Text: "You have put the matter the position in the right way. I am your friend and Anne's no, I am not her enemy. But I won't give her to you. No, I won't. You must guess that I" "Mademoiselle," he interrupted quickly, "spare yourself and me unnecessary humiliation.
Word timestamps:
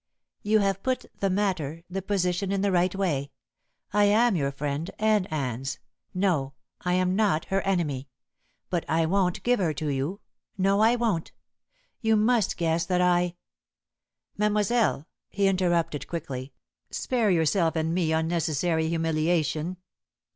"You 0.41 0.57
have 0.61 0.81
put 0.81 1.05
the 1.19 1.29
matter 1.29 1.83
the 1.87 2.01
position 2.01 2.51
in 2.51 2.61
the 2.61 2.71
right 2.71 2.95
way. 2.95 3.29
I 3.93 4.05
am 4.05 4.35
your 4.35 4.51
friend 4.51 4.89
and 4.97 5.31
Anne's 5.31 5.77
no, 6.11 6.55
I 6.81 6.95
am 6.95 7.15
not 7.15 7.45
her 7.53 7.61
enemy. 7.61 8.09
But 8.71 8.83
I 8.89 9.05
won't 9.05 9.43
give 9.43 9.59
her 9.59 9.75
to 9.75 9.89
you. 9.89 10.19
No, 10.57 10.79
I 10.79 10.95
won't. 10.95 11.33
You 12.01 12.15
must 12.15 12.57
guess 12.57 12.83
that 12.87 12.99
I" 13.01 13.35
"Mademoiselle," 14.39 15.05
he 15.29 15.45
interrupted 15.47 16.07
quickly, 16.07 16.51
"spare 16.89 17.29
yourself 17.29 17.75
and 17.75 17.93
me 17.93 18.11
unnecessary 18.11 18.89
humiliation. 18.89 19.77